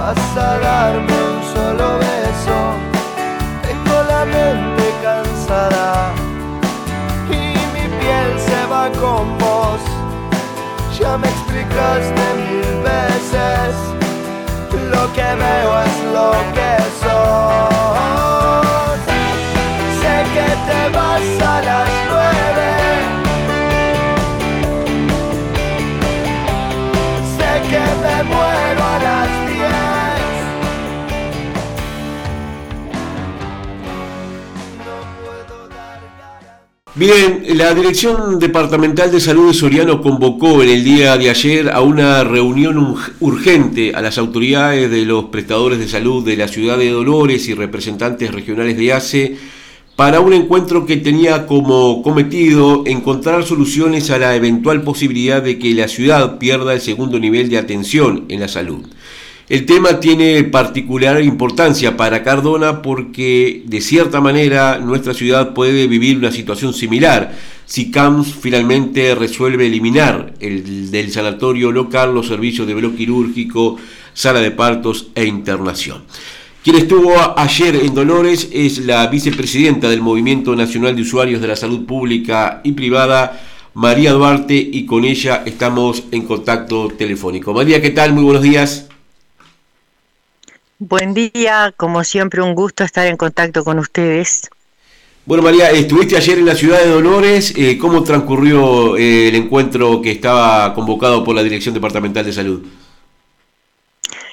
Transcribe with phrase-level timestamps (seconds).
[0.00, 2.58] vas a darme un solo beso.
[3.66, 6.12] Tengo la mente cansada
[7.28, 7.42] y
[7.74, 9.82] mi piel se va con vos.
[10.98, 13.72] Ya me explicaste mil veces,
[14.94, 16.72] lo que veo es lo que
[17.02, 18.98] sos.
[20.00, 21.90] Sé que te vas a las
[37.00, 41.80] Bien, la Dirección Departamental de Salud de Soriano convocó en el día de ayer a
[41.80, 46.76] una reunión ur- urgente a las autoridades de los prestadores de salud de la ciudad
[46.76, 49.36] de Dolores y representantes regionales de ACE
[49.96, 55.72] para un encuentro que tenía como cometido encontrar soluciones a la eventual posibilidad de que
[55.72, 58.84] la ciudad pierda el segundo nivel de atención en la salud.
[59.50, 66.18] El tema tiene particular importancia para Cardona porque de cierta manera nuestra ciudad puede vivir
[66.18, 67.34] una situación similar
[67.66, 73.76] si CAMS finalmente resuelve eliminar el, del sanatorio local los servicios de velo quirúrgico,
[74.14, 76.04] sala de partos e internación.
[76.62, 81.56] Quien estuvo ayer en Dolores es la vicepresidenta del Movimiento Nacional de Usuarios de la
[81.56, 83.40] Salud Pública y Privada,
[83.74, 87.52] María Duarte, y con ella estamos en contacto telefónico.
[87.52, 88.12] María, ¿qué tal?
[88.12, 88.89] Muy buenos días.
[90.82, 94.48] Buen día, como siempre un gusto estar en contacto con ustedes.
[95.26, 97.52] Bueno, María, estuviste ayer en la ciudad de Dolores.
[97.54, 102.66] eh, ¿Cómo transcurrió eh, el encuentro que estaba convocado por la Dirección Departamental de Salud?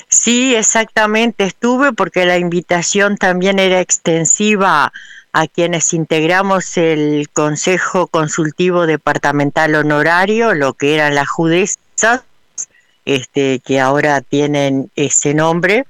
[0.08, 4.94] Sí, exactamente, estuve porque la invitación también era extensiva
[5.34, 12.24] a quienes integramos el Consejo Consultivo Departamental Honorario, lo que eran las judezas,
[13.04, 15.86] este, que ahora tienen ese nombre.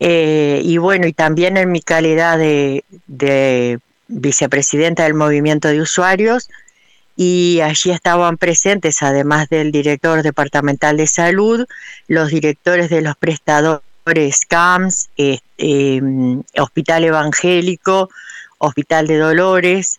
[0.00, 6.48] Eh, y bueno, y también en mi calidad de, de vicepresidenta del Movimiento de Usuarios,
[7.16, 11.66] y allí estaban presentes, además del director departamental de salud,
[12.06, 16.00] los directores de los prestadores CAMS, eh, eh,
[16.56, 18.08] Hospital Evangélico,
[18.58, 19.98] Hospital de Dolores,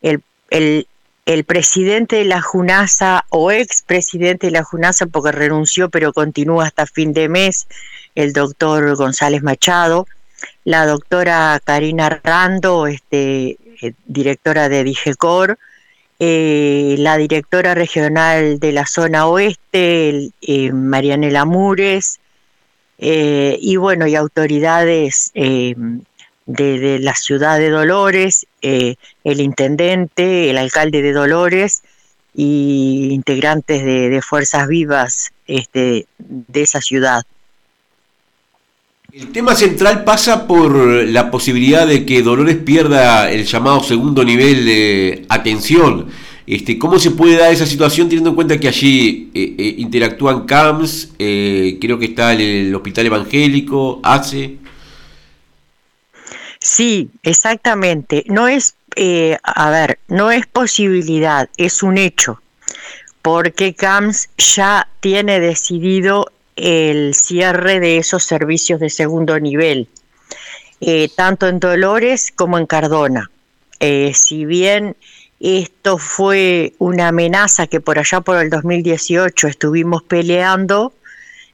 [0.00, 0.86] el,
[1.32, 6.86] el presidente de la JUNASA o expresidente de la JUNASA, porque renunció pero continúa hasta
[6.86, 7.68] fin de mes,
[8.16, 10.08] el doctor González Machado,
[10.64, 15.56] la doctora Karina Rando, este, eh, directora de DIGECOR,
[16.18, 22.18] eh, la directora regional de la zona oeste, eh, Marianela Mures,
[22.98, 25.74] y bueno, y autoridades de,
[26.44, 31.82] de, la ciudad de Dolores, eh, el intendente, el alcalde de Dolores
[32.34, 37.22] y integrantes de, Fuerzas Vivas este, de esa ciudad.
[39.12, 44.64] El tema central pasa por la posibilidad de que Dolores pierda el llamado segundo nivel
[44.64, 46.06] de atención.
[46.46, 50.46] Este, ¿Cómo se puede dar esa situación teniendo en cuenta que allí eh, eh, interactúan
[50.46, 54.58] CAMS, creo que está el, el, Hospital Evangélico, ACE?
[56.60, 58.24] Sí, exactamente.
[58.26, 62.40] No es, eh, a ver, no es posibilidad, es un hecho,
[63.22, 69.88] porque CAMS ya tiene decidido el cierre de esos servicios de segundo nivel,
[70.82, 73.30] eh, tanto en Dolores como en Cardona.
[73.80, 74.96] Eh, si bien
[75.40, 80.92] esto fue una amenaza que por allá por el 2018 estuvimos peleando,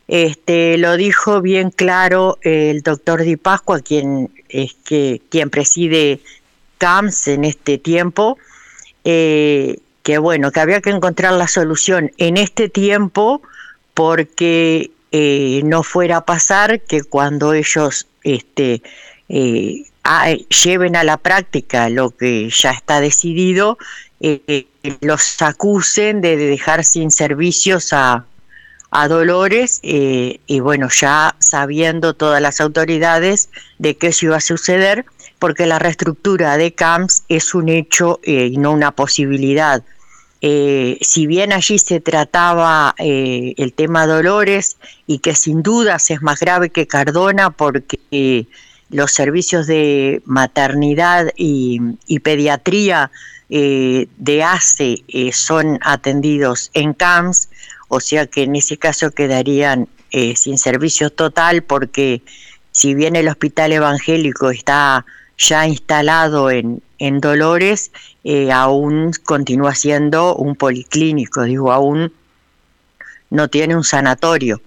[0.09, 6.21] este, lo dijo bien claro el doctor Di Pascua, quien, es que, quien preside
[6.78, 8.39] CAMS en este tiempo,
[9.05, 13.43] eh, que bueno, que había que encontrar la solución en este tiempo
[13.94, 18.83] porque eh, no fuera a pasar que cuando ellos este,
[19.28, 19.84] eh,
[20.65, 23.78] lleven a la práctica lo que ya está decidido,
[24.21, 24.67] eh,
[25.00, 28.25] los acusen de dejar sin servicios a,
[28.91, 34.40] a Dolores eh, y bueno, ya sabiendo todas las autoridades de que eso iba a
[34.40, 35.05] suceder,
[35.38, 39.82] porque la reestructura de CAMS es un hecho eh, y no una posibilidad.
[40.40, 44.76] Eh, si bien allí se trataba el tema Dolores
[45.06, 48.46] y que sin dudas es más grave que Cardona porque
[48.90, 51.81] los servicios de maternidad y,
[52.20, 53.11] pediatría
[53.49, 57.49] de ACE son atendidos en CAMS,
[57.88, 62.23] o sea que en ese caso quedarían eh, sin servicio total porque
[62.73, 65.05] si bien el hospital evangélico está
[65.38, 67.91] ya instalado en, en Dolores,
[68.25, 72.12] eh, aún continúa siendo un policlínico, digo, aún
[73.31, 74.61] no tiene un sanatorio,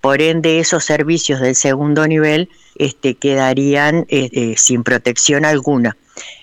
[0.00, 5.96] por ende esos servicios del segundo nivel este, quedarían eh, sin protección alguna.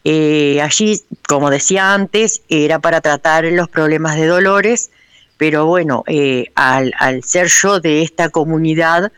[0.04, 4.92] allí, como decía antes, era para tratar los problemas de dolores,
[5.40, 6.04] pero bueno,
[6.54, 9.12] al, al, ser yo de esta comunidad,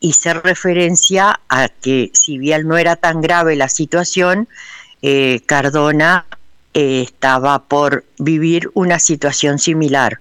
[0.00, 4.48] y ser referencia a que si bien no era tan grave la situación,
[5.02, 6.24] eh, Cardona
[6.72, 10.18] eh, estaba por vivir una situación similar.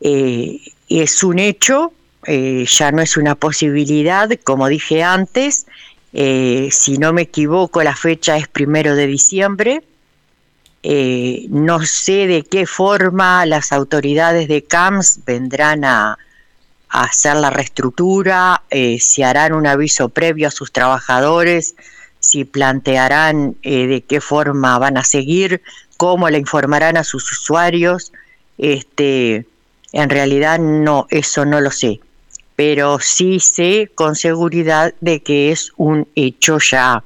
[0.00, 1.92] Eh, es un hecho,
[2.26, 5.66] ya no es una posibilidad, como dije antes,
[6.12, 9.82] si no me equivoco la fecha es primero de diciembre,
[11.50, 16.18] no sé de qué forma las autoridades de CAMS vendrán a,
[16.88, 21.74] hacer la reestructura, eh, si harán un aviso previo a sus trabajadores,
[22.20, 25.62] si plantearán eh, de qué forma van a seguir,
[25.96, 28.12] cómo le informarán a sus usuarios.
[28.56, 29.46] Este,
[29.92, 32.00] en realidad no, eso no lo sé,
[32.56, 37.04] pero sí sé con seguridad de que es un hecho ya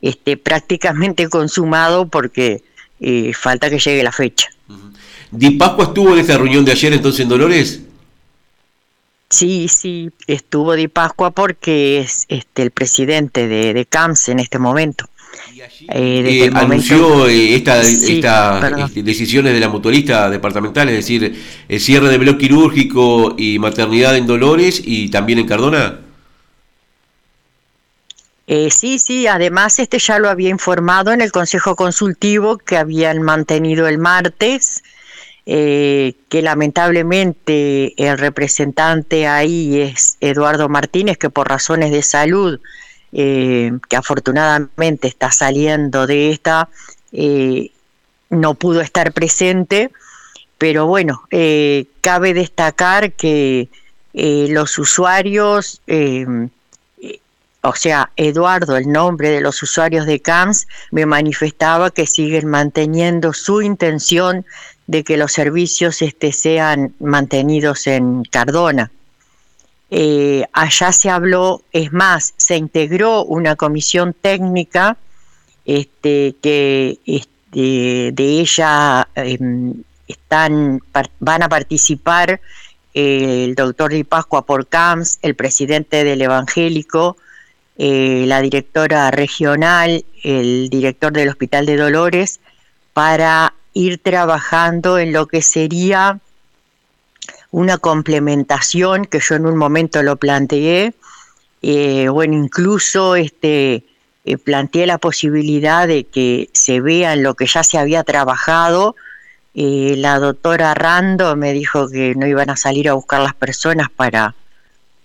[0.00, 2.62] este, prácticamente consumado porque
[3.00, 4.48] eh, falta que llegue la fecha.
[5.30, 7.82] ¿Di Pascua estuvo en esta reunión de ayer entonces en Dolores?
[9.28, 14.58] Sí, sí, estuvo Di Pascua porque es este el presidente de, de CAMS en este
[14.58, 15.08] momento.
[15.88, 21.34] Eh, eh anunció eh, estas este, decisiones de la mutualista departamental, es decir,
[21.68, 26.00] el cierre de bloque quirúrgico y maternidad en Dolores y también en Cardona.
[28.48, 33.22] Eh, sí, sí, además este ya lo había informado en el Consejo Consultivo que habían
[33.22, 34.84] mantenido el martes
[35.46, 42.60] eh, que lamentablemente el representante ahí es Eduardo Martínez, que por razones de salud,
[43.12, 46.68] eh, que afortunadamente está saliendo de esta,
[48.30, 49.90] no pudo estar presente,
[50.58, 51.22] pero bueno,
[52.00, 53.68] cabe destacar que
[54.12, 55.80] los usuarios,
[57.68, 63.32] o sea, Eduardo, el nombre de los usuarios de CAMS, me manifestaba que siguen manteniendo
[63.32, 64.44] su intención
[64.86, 68.90] de que los servicios este, sean mantenidos en Cardona.
[69.90, 74.96] Eh, allá se habló, es más, se integró una comisión técnica
[75.64, 79.74] este, que este, de ella em,
[80.08, 80.80] están,
[81.20, 82.40] van a participar
[82.94, 87.16] el doctor Di Pascua por CAMS, el presidente del Evangélico,
[87.78, 92.40] eh, la directora regional, el director del Hospital de Dolores,
[92.92, 96.18] para ir trabajando en lo que sería
[97.50, 100.94] una complementación que yo en un momento lo planteé,
[101.62, 103.84] eh, bueno, incluso este,
[104.24, 108.96] eh, planteé la posibilidad de que se vea en lo que ya se había trabajado.
[109.54, 113.88] Eh, la doctora Rando me dijo que no iban a salir a buscar las personas
[113.88, 114.34] para,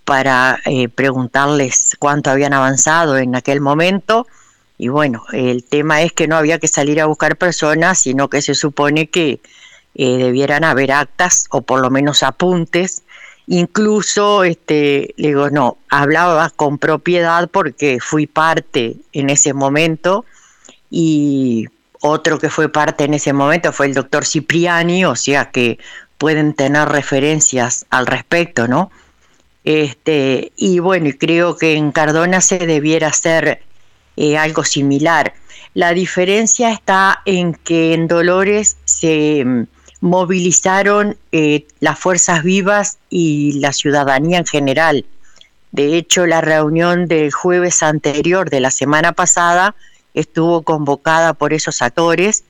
[0.06, 0.60] para
[0.96, 4.28] preguntarles cuánto habían avanzado en aquel momento
[4.82, 8.42] y bueno, el tema es que no había que salir a buscar personas, sino que
[8.42, 9.40] se supone que
[9.94, 13.04] eh, debieran haber actas o por lo menos apuntes.
[13.46, 20.26] Incluso, este, digo, no, hablaba con propiedad porque fui parte en ese momento
[20.90, 21.68] y
[22.00, 25.78] otro que fue parte en ese momento fue el doctor Cipriani, o sea que
[26.18, 28.90] pueden tener referencias al respecto, ¿no?
[29.64, 33.62] Este, y bueno, creo que en Cardona se debiera hacer
[34.18, 35.34] eh, algo similar.
[35.74, 39.68] La diferencia está en que en Dolores se mm,
[40.02, 45.06] movilizaron eh, las fuerzas vivas y la ciudadanía en general.
[45.72, 49.76] De hecho, la reunión del jueves anterior de la semana pasada
[50.14, 52.44] estuvo convocada por esos actores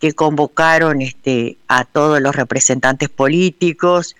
[0.00, 4.14] que convocaron este, a todos los representantes políticos,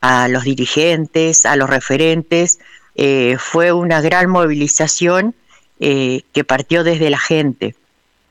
[0.00, 2.58] a, los dirigentes, a los referentes.
[2.94, 5.34] Eh, fue una gran movilización
[5.78, 7.74] eh, que partió desde la gente.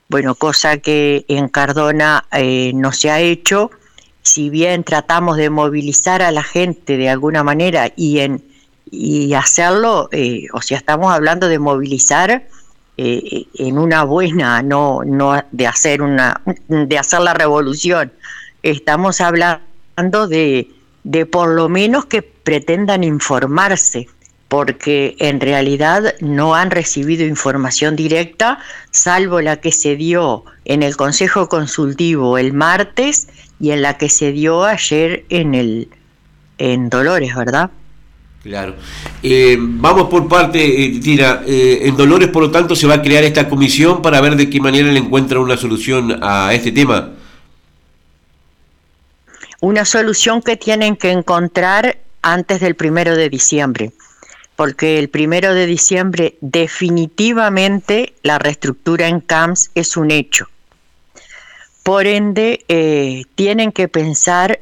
[0.09, 3.69] Bueno, cosa que en Cardona eh, no se ha hecho,
[4.23, 8.43] si bien tratamos de movilizar a la gente de alguna manera y en
[8.89, 12.47] y hacerlo, eh, o sea, estamos hablando de movilizar
[12.97, 18.11] en una buena, no, no de hacer una, de hacer la revolución.
[18.63, 20.71] Estamos hablando de,
[21.05, 24.07] de por lo menos que pretendan informarse,
[24.49, 28.59] porque en realidad no han recibido información directa,
[28.91, 33.27] salvo la que se dio en el Consejo Consultivo el martes
[33.59, 35.89] y en la que se dio ayer en el
[36.57, 37.69] en Dolores, ¿verdad?
[38.41, 38.75] Claro.
[39.21, 41.43] Eh, vamos por parte, eh, Tira.
[41.45, 44.49] Eh, en Dolores, por lo tanto, se va a crear esta comisión para ver de
[44.49, 47.14] qué manera le encuentra una solución a este tema.
[49.65, 53.93] Una solución que tienen que encontrar antes del primero de diciembre,
[54.55, 60.45] porque el primero de diciembre definitivamente la reestructura en CAMS es un hecho.
[61.81, 64.59] Por ende, eh, tienen que pensar,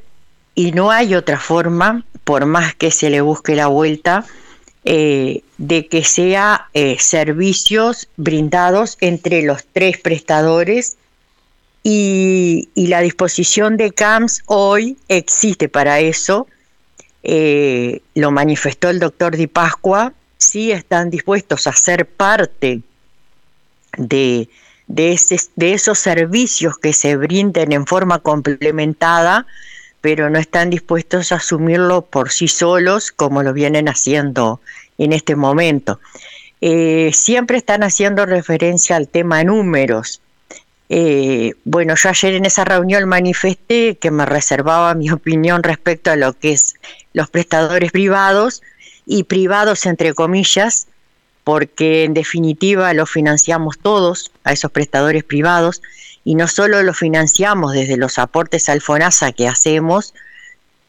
[0.55, 4.23] y no hay otra forma, por más que se le busque la vuelta,
[4.85, 10.95] eh, de que sea eh, servicios brindados entre los tres prestadores
[11.83, 16.47] y, la disposición de CAMS hoy existe para eso.
[17.23, 22.81] Eh, lo manifestó el doctor Di Pascua, sí están dispuestos a ser parte
[23.97, 24.49] de,
[24.87, 29.45] de, esos servicios que se brinden en forma complementada,
[30.01, 34.59] pero no están dispuestos a asumirlo por sí solos como lo vienen haciendo
[34.97, 35.99] en este momento.
[36.59, 40.21] Eh, siempre están haciendo referencia al tema números,
[40.95, 46.15] eh, bueno, yo ayer en esa reunión manifesté que me reservaba mi opinión respecto a
[46.15, 46.75] lo que es
[47.13, 48.61] los prestadores privados
[49.07, 50.85] y privados entre comillas,
[51.43, 55.81] porque en definitiva lo financiamos todos a esos prestadores privados
[56.23, 60.13] y no solo lo financiamos desde los aportes al FONASA que hacemos,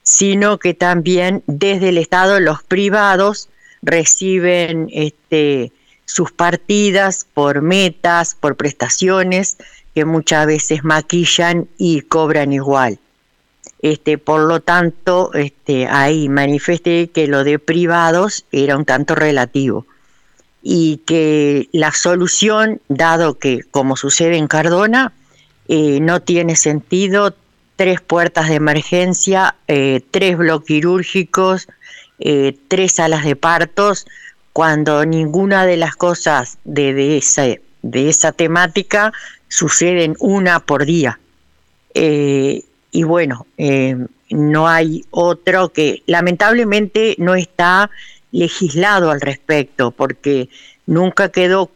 [0.02, 3.48] sino que también desde el Estado los privados
[3.80, 5.72] reciben este,
[6.04, 9.56] sus partidas por metas, por prestaciones
[9.94, 12.98] que muchas veces maquillan y cobran igual.
[13.80, 19.86] Este, por lo tanto, este, ahí manifesté que lo de privados era un tanto relativo
[20.62, 25.12] y que la solución, dado que como sucede en Cardona,
[25.68, 27.34] eh, no tiene sentido
[27.76, 31.68] tres puertas de emergencia, eh, tres bloquirúrgicos,
[32.18, 34.06] eh, tres salas de partos,
[34.54, 37.44] cuando ninguna de las cosas de, de, esa,
[37.82, 39.12] de esa temática
[39.54, 41.20] suceden una por día.
[41.94, 43.96] Eh, y bueno, eh,
[44.30, 47.88] no hay otro que lamentablemente no está
[48.32, 50.48] legislado al respecto, porque
[50.86, 51.70] nunca quedó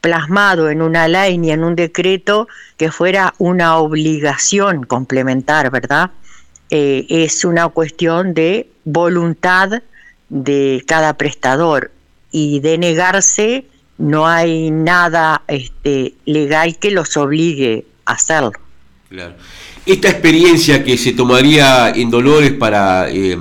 [0.00, 6.10] plasmado en una ley ni en un decreto que fuera una obligación complementar, ¿verdad?
[6.70, 9.82] Eh, es una cuestión de voluntad
[10.28, 11.92] de cada prestador
[12.32, 13.66] y de negarse
[14.00, 18.52] no hay nada este, legal que los obligue a hacerlo.
[19.08, 19.34] Claro.
[19.86, 23.36] Esta experiencia que se tomaría en Dolores para eh,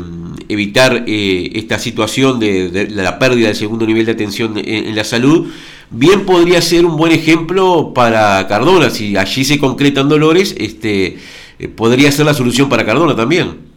[0.47, 5.47] evitar eh, esta situación de, la pérdida del segundo nivel de atención en, la salud,
[5.89, 8.89] bien podría ser un buen ejemplo para Cardona.
[8.89, 11.19] Si allí se concretan Dolores, este,
[11.59, 13.69] eh, podría ser la solución para Cardona también.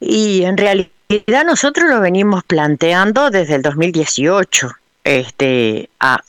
[0.00, 0.88] Y en realidad
[1.44, 4.70] nosotros lo venimos planteando desde el 2018.
[5.04, 6.20] Este, a,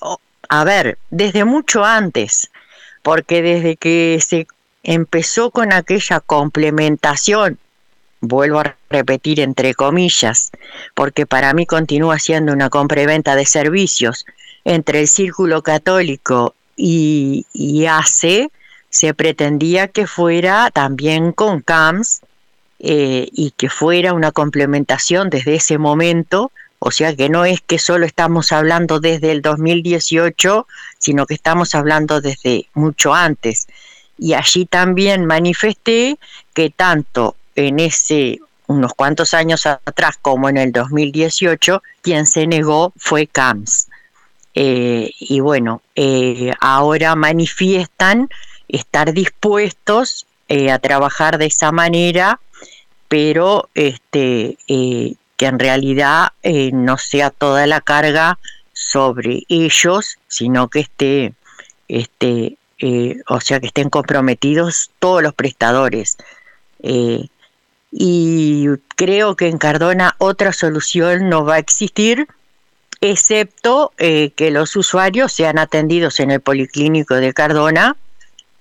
[0.50, 2.52] a ver, desde mucho antes,
[3.02, 4.48] porque desde que se
[4.84, 7.58] empezó con aquella complementación,
[8.22, 10.52] vuelvo a repetir entre comillas,
[10.94, 14.26] porque para mí continúa siendo una compra-venta de servicios
[14.64, 17.86] entre el Círculo Católico y, y
[18.90, 22.22] se pretendía que fuera también con CAMS
[22.80, 27.80] eh, y que fuera una complementación desde ese momento, o sea que no es que
[27.80, 30.68] solo estamos hablando desde el 2018,
[31.00, 33.68] sino que estamos hablando desde mucho antes.
[34.20, 36.20] Y allí también manifesté
[36.54, 42.94] que tanto en ese unos cuantos años atrás como en el 2018, quien se negó
[42.98, 43.88] fue CAMS.
[44.54, 48.30] Eh, y bueno, eh, ahora manifiestan
[48.68, 50.28] estar dispuestos
[50.72, 52.40] a trabajar de esa manera
[53.08, 58.38] pero este, eh, que en realidad eh, no sea toda la carga
[58.74, 61.34] sobre ellos, sino que esté,
[61.88, 66.18] este, eh, o sea, que estén comprometidos todos los prestadores.
[67.92, 72.28] y creo que en Cardona otra solución no va a existir,
[73.02, 77.96] excepto que los usuarios sean atendidos en el Policlínico de Cardona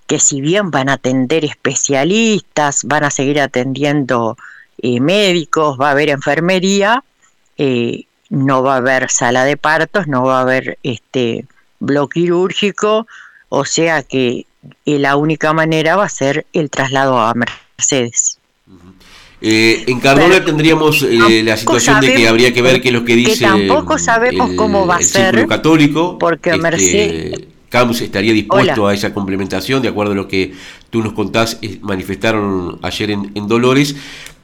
[0.07, 4.37] que si bien van a atender especialistas, van a seguir atendiendo
[4.81, 7.03] eh, médicos, va a haber enfermería,
[7.57, 11.45] eh, no va a haber sala de partos, no va a haber este
[11.79, 13.05] bloque quirúrgico,
[13.49, 14.45] o sea que
[14.85, 18.39] eh, la única manera va a ser el traslado a Mercedes.
[19.41, 23.39] en Cardona tendríamos la situación de que habría que ver qué es lo que dice.
[23.39, 25.47] Que tampoco sabemos cómo va a ser.
[25.47, 26.17] católico.
[26.17, 30.53] Porque este, Mercedes CAMS estaría dispuesto a esa complementación, de acuerdo a lo que
[30.89, 33.95] tú nos contás, manifestaron ayer en, Dolores,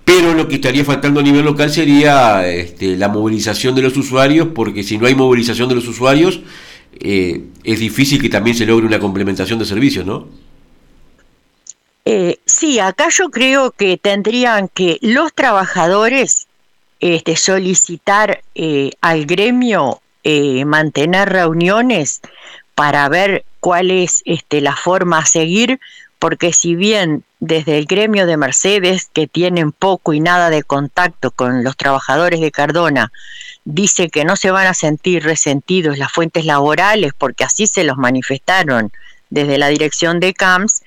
[0.04, 4.50] pero lo que estaría faltando a nivel local sería este, la movilización de los usuarios,
[4.54, 6.42] porque si no hay movilización de los usuarios,
[7.00, 10.28] eh, es difícil que también se logre una complementación de servicios, ¿no?
[12.06, 16.48] Eh, sí, Sí, acá yo creo que tendrían que los trabajadores
[17.02, 22.22] este, solicitar eh, al gremio eh, mantener reuniones
[22.76, 25.80] para ver cuál es este, la forma a seguir,
[26.20, 31.32] porque si bien desde el gremio de Mercedes, que tienen poco y nada de contacto
[31.32, 33.12] con los trabajadores de Cardona,
[33.66, 37.98] dice que no se van a sentir resentidos las fuentes laborales, porque así se los
[37.98, 38.92] manifestaron
[39.30, 40.84] desde la dirección de CAMS,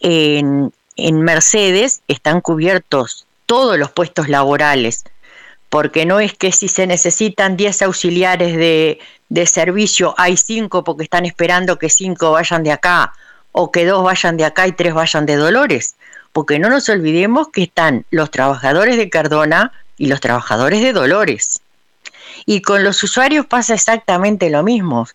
[0.00, 5.04] en, en Mercedes están cubiertos todos los puestos laborales,
[5.68, 8.98] porque no es que si se necesitan 10 auxiliares de,
[9.34, 13.12] de servicio, hay 5 porque están esperando que 5 vayan de acá
[13.50, 15.96] o que dos vayan de acá y tres vayan de Dolores,
[16.32, 21.60] porque no nos olvidemos que están los trabajadores de Cardona y los trabajadores de Dolores.
[22.46, 25.08] Y con los usuarios pasa exactamente lo mismo.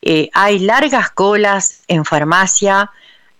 [0.00, 2.90] Eh, hay largas colas en farmacia,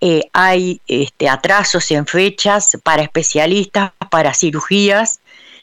[0.03, 5.21] eh, hay este, atrasos en fechas para especialistas, para cirugías,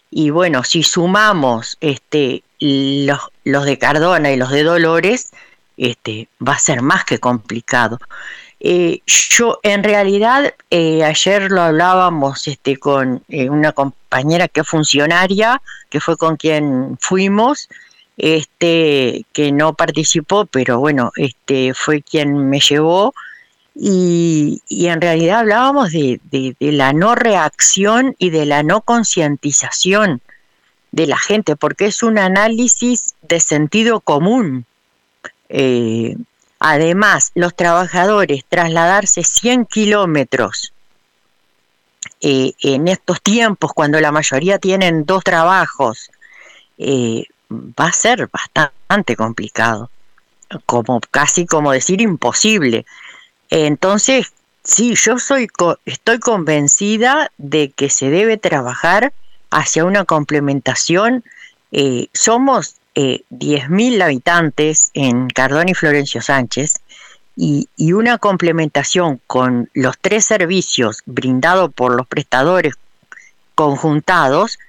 [0.10, 5.32] y bueno, si sumamos este, los, los de Cardona y los de Dolores,
[5.78, 8.00] este, va a ser más que complicado.
[8.66, 14.68] Eh, yo en realidad eh, ayer lo hablábamos este, con eh, una compañera que es
[14.68, 17.68] funcionaria, que fue con quien fuimos,
[18.18, 23.14] este, que no participó, pero bueno, este, fue quien me llevó.
[23.76, 26.20] Y, en realidad hablábamos de,
[26.60, 30.22] la no reacción y de la no concientización
[30.94, 34.66] de la gente, porque es un análisis de sentido común.
[36.66, 40.72] Además, los trabajadores trasladarse 100 kilómetros
[42.22, 46.10] eh, en estos tiempos, cuando la mayoría tienen dos trabajos,
[46.78, 49.90] eh, va a ser bastante complicado,
[50.66, 52.86] como casi como decir imposible.
[53.50, 54.32] Entonces,
[54.64, 55.50] sí, yo soy
[55.84, 59.12] estoy convencida de que se debe trabajar
[59.54, 61.24] hacia una complementación.
[61.72, 66.82] Eh, somos eh, 10.000 habitantes en Cardón y Florencio Sánchez
[67.36, 72.76] y, una complementación con los tres servicios brindados por los prestadores
[73.56, 74.60] conjuntados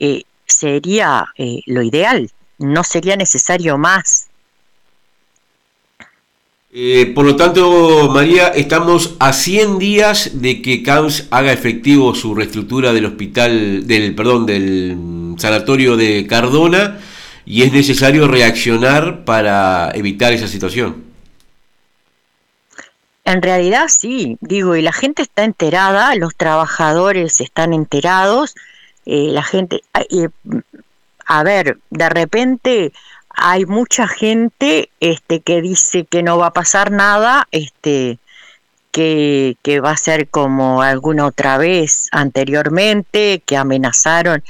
[0.00, 4.28] eh, sería eh, lo ideal, no sería necesario más.
[6.76, 12.34] Eh, por lo tanto, María, estamos a 100 días de que CAMS haga efectivo su
[12.34, 16.98] reestructura del hospital, del, perdón, del sanatorio de Cardona
[17.46, 21.04] y es necesario reaccionar para evitar esa situación.
[23.24, 28.56] En realidad sí, digo, y la gente está enterada, los trabajadores están enterados,
[29.06, 30.28] eh, la gente, eh,
[31.24, 32.92] a ver, de repente
[33.36, 38.18] hay mucha gente este, que dice que no va a pasar nada, este,
[38.90, 44.42] que, que va a ser como alguna otra vez anteriormente, que amenazaron.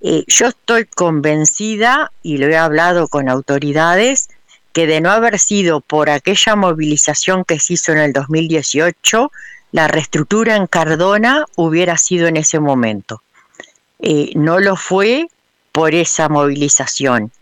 [0.00, 4.28] Eh, yo estoy convencida, y lo he hablado con autoridades,
[4.72, 9.32] que de no haber sido por aquella movilización que se hizo en el 2018,
[9.72, 13.22] la reestructura en Cardona hubiera sido en ese momento.
[13.98, 15.26] Eh, no lo fue
[15.72, 17.32] por esa movilización.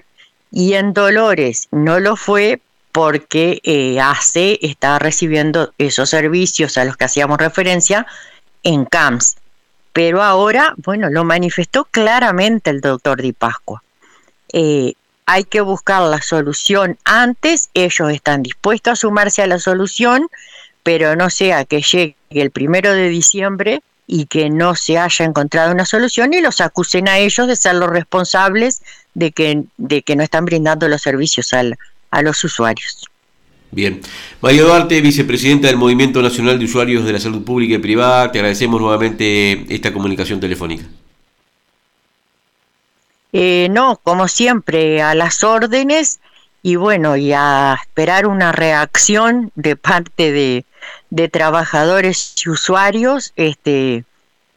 [0.50, 2.60] Y en Dolores no lo fue
[2.92, 8.06] porque eh, ACE estaba recibiendo esos servicios a los que hacíamos referencia
[8.62, 9.36] en CAMS
[9.96, 13.82] pero ahora, bueno, lo manifestó claramente el doctor Di Pascua.
[14.52, 14.92] Eh,
[15.24, 20.28] hay que buscar la solución antes, ellos están dispuestos a sumarse a la solución,
[20.82, 25.72] pero no sea que llegue el primero de diciembre y que no se haya encontrado
[25.72, 28.82] una solución y los acusen a ellos de ser los responsables
[29.16, 33.08] de que, de que no están brindando los servicios a los usuarios.
[33.70, 34.00] Bien.
[34.42, 38.38] María Duarte, vicepresidenta del Movimiento Nacional de Usuarios de la Salud Pública y Privada, te
[38.38, 40.84] agradecemos nuevamente esta comunicación telefónica.
[43.32, 46.20] Eh, no, como siempre, a las órdenes
[46.62, 50.30] y bueno, y a esperar una reacción de parte
[51.10, 54.04] de, trabajadores y usuarios, este,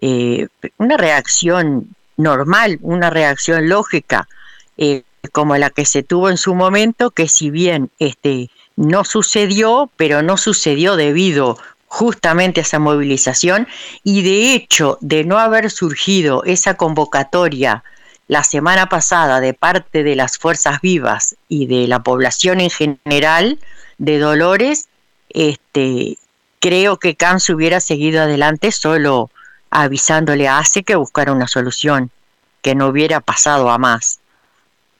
[0.01, 4.27] eh, una reacción normal, una reacción lógica,
[4.79, 9.91] eh, como la que se tuvo en su momento, que si bien este, no sucedió,
[9.97, 13.67] pero no sucedió debido justamente a esa movilización
[14.03, 17.83] y de hecho de no haber surgido esa convocatoria
[18.29, 23.59] la semana pasada de parte de las fuerzas vivas y de la población en general
[23.97, 24.87] de Dolores,
[25.29, 26.17] este,
[26.61, 29.29] creo que Cans hubiera seguido adelante solo
[29.71, 32.11] avisándole a ACE que buscara una solución,
[32.61, 34.19] que no hubiera pasado a más.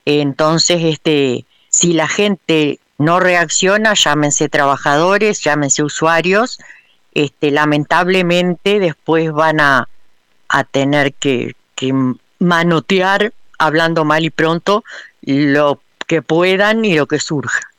[0.04, 6.58] Entonces, este, si la gente no reacciona, llámense trabajadores, llámense usuarios,
[7.12, 9.88] este, lamentablemente después van a,
[10.48, 11.94] a tener que, que
[12.38, 14.84] manotear, hablando mal y pronto,
[15.22, 17.69] lo que puedan y lo que surja.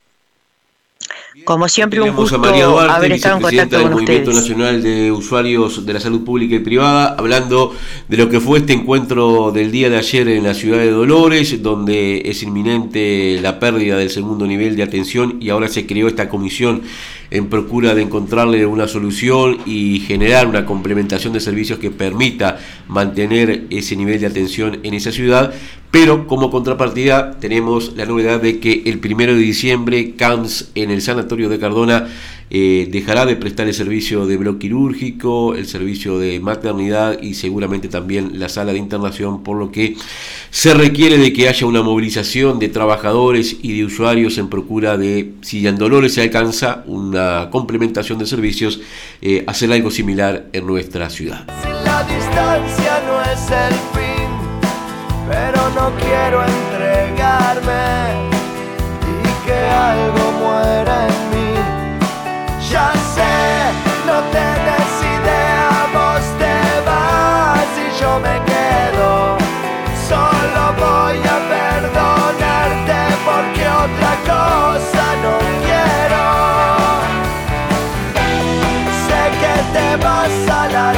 [1.45, 5.93] Como siempre, un gusto haber estado en contacto del con Movimiento Nacional de Usuarios de
[5.93, 7.73] la Salud Pública y Privada, hablando
[8.09, 11.63] de lo que fue este encuentro del día de ayer en la ciudad de Dolores,
[11.63, 16.27] donde es inminente la pérdida del segundo nivel de atención y ahora se creó esta
[16.27, 16.81] comisión
[17.29, 23.67] en procura de encontrarle una solución y generar una complementación de servicios que permita mantener
[23.69, 25.53] ese nivel de atención en esa ciudad.
[25.91, 31.01] Pero como contrapartida tenemos la novedad de que el primero de diciembre CAMS en el
[31.01, 32.07] Sanatorio de Cardona
[32.53, 37.87] eh, dejará de prestar el servicio de bloque quirúrgico, el servicio de maternidad y seguramente
[37.87, 39.95] también la sala de internación, por lo que
[40.49, 45.31] se requiere de que haya una movilización de trabajadores y de usuarios en procura de,
[45.41, 48.81] si en Dolores se alcanza una complementación de servicios,
[49.21, 51.47] eh, hacer algo similar en nuestra ciudad.
[51.85, 53.90] la distancia no es el
[55.31, 57.83] pero no quiero entregarme
[59.07, 59.59] y que
[59.93, 61.53] algo muera en mí.
[62.69, 63.35] Ya sé,
[64.07, 69.09] no tenés idea, vos te vas y yo me quedo.
[70.09, 76.25] Solo voy a perdonarte porque otra cosa no quiero.
[79.05, 80.97] Sé que te vas a las